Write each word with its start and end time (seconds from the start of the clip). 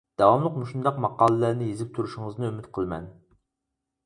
داۋاملىق 0.19 0.55
مۇشۇنداق 0.61 0.97
ماقالىلەرنى 1.05 1.67
يېزىپ 1.67 1.93
تۇرۇشىڭىزنى 1.99 2.49
ئۈمىد 2.51 2.71
قىلىمەن. 2.79 3.07